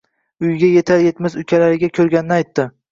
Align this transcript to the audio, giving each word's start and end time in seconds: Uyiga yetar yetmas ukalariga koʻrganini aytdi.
Uyiga 0.43 0.69
yetar 0.77 1.03
yetmas 1.09 1.39
ukalariga 1.45 1.95
koʻrganini 2.01 2.41
aytdi. 2.43 2.73